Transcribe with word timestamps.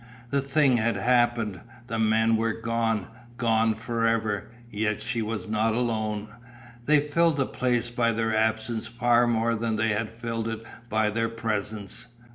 The 0.31 0.41
thing 0.41 0.77
had 0.77 0.97
happened; 0.97 1.61
the 1.85 1.99
men 1.99 2.35
were 2.35 2.59
gone, 2.59 3.05
gone 3.37 3.75
forever, 3.75 4.49
yet 4.71 4.99
she 4.99 5.21
was 5.21 5.47
not 5.47 5.75
alone. 5.75 6.33
They 6.87 6.99
filled 7.01 7.37
the 7.37 7.45
place 7.45 7.91
by 7.91 8.11
their 8.11 8.35
absence 8.35 8.87
far 8.87 9.27
more 9.27 9.53
than 9.53 9.75
they 9.75 9.89
had 9.89 10.09
filled 10.09 10.47
it 10.47 10.63
by 10.89 11.11
their 11.11 11.29
presence. 11.29 12.07